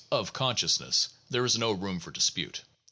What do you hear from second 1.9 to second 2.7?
for dispute.